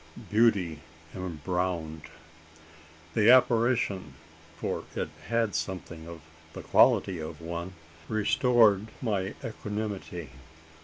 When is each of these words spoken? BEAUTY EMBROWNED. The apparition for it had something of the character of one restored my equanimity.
BEAUTY 0.31 0.79
EMBROWNED. 1.13 2.01
The 3.13 3.29
apparition 3.29 4.15
for 4.57 4.83
it 4.95 5.09
had 5.27 5.53
something 5.53 6.07
of 6.07 6.21
the 6.53 6.63
character 6.63 7.23
of 7.23 7.39
one 7.39 7.73
restored 8.09 8.87
my 8.99 9.35
equanimity. 9.45 10.31